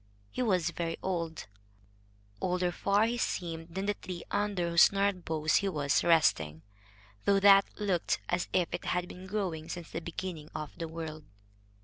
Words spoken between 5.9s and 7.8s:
resting, though that